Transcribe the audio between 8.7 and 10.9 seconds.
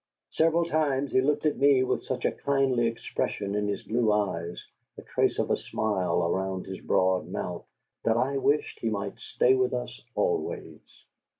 he might stay with us always.